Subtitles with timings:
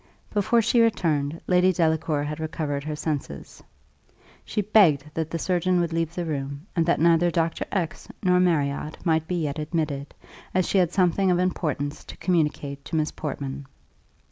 [0.33, 3.61] Before she returned, Lady Delacour had recovered her senses.
[4.43, 7.65] She begged that the surgeon would leave the room, and that neither Dr.
[7.71, 10.15] X nor Marriott might be yet admitted,
[10.55, 13.67] as she had something of importance to communicate to Miss Portman.